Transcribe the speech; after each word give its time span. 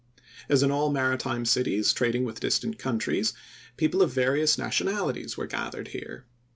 As 0.49 0.63
in 0.63 0.71
all 0.71 0.89
maritime 0.91 1.45
cities 1.45 1.93
trading 1.93 2.23
with 2.23 2.39
distant 2.39 2.79
countries, 2.79 3.33
people 3.77 4.01
of 4.01 4.09
various 4.11 4.57
nationalities 4.57 5.37
were 5.37 5.45
gathered 5.45 5.89
here. 5.89 6.25